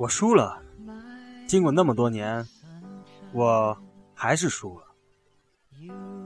[0.00, 0.62] 我输了，
[1.46, 2.48] 经过那么多年，
[3.34, 3.76] 我
[4.14, 4.86] 还是输了。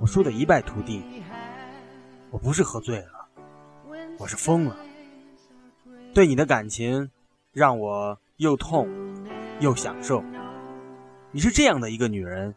[0.01, 1.03] 我输得一败涂地。
[2.31, 3.27] 我不是喝醉了，
[4.17, 4.77] 我是疯了。
[6.15, 7.11] 对你的感情，
[7.51, 8.89] 让我又痛
[9.59, 10.23] 又享受。
[11.33, 12.55] 你是这样的一个女人，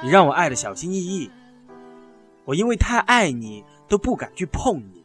[0.00, 1.28] 你让我爱的小心翼翼。
[2.44, 5.04] 我因为太爱你，都不敢去碰你，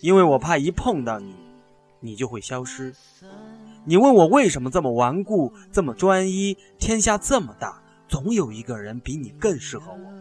[0.00, 1.32] 因为我怕一碰到你，
[2.02, 2.94] 你就会消失。
[3.84, 6.58] 你问我为什么这么顽固，这么专一？
[6.78, 10.12] 天下这么大，总有一个人比你更适合我。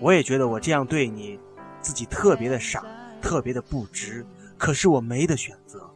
[0.00, 1.38] 我也觉得我这样对你，
[1.82, 2.84] 自己特别的傻，
[3.20, 4.24] 特别的不值。
[4.56, 5.90] 可是我没得选择，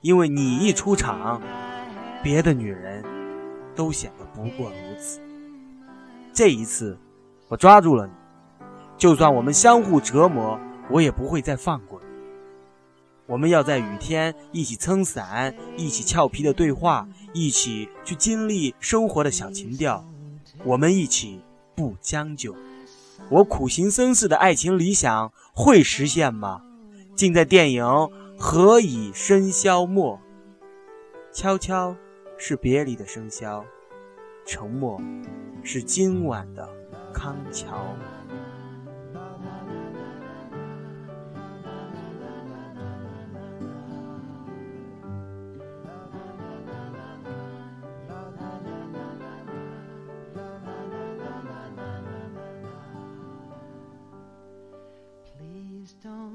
[0.00, 1.40] 因为你一出场，
[2.22, 3.04] 别的女人
[3.74, 5.20] 都显得不过如此。
[6.32, 6.98] 这一次，
[7.48, 8.12] 我抓住了你，
[8.98, 10.58] 就算我们相互折磨，
[10.90, 12.13] 我也不会再放过你。
[13.26, 20.04] 我们要在雨天一起撑伞，一起俏皮的对话，一起去经历生活的小情调。
[20.64, 21.40] 我们一起
[21.74, 22.54] 不将就。
[23.30, 26.60] 我苦行僧似的爱情理想会实现吗？
[27.16, 27.84] 尽在电影
[28.36, 30.20] 《何以笙箫默》。
[31.32, 31.96] 悄悄
[32.36, 33.64] 是别离的笙箫，
[34.44, 35.00] 沉默
[35.62, 36.68] 是今晚的
[37.14, 37.96] 康桥。
[56.04, 56.33] don't